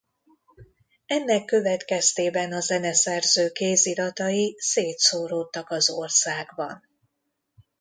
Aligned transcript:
Ennek 1.05 1.45
következtében 1.45 2.53
a 2.53 2.59
zeneszerző 2.59 3.51
kéziratai 3.51 4.55
szétszóródtak 4.59 5.69
az 5.69 5.89
országban. 5.89 6.81